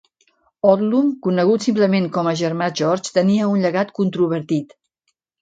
Odlum, 0.69 1.11
conegut 1.27 1.65
simplement 1.67 2.07
com 2.15 2.31
a 2.31 2.33
"germà 2.41 2.71
George", 2.81 3.13
tenia 3.19 3.53
un 3.53 3.63
llegat 3.67 3.93
controvertit. 4.01 4.77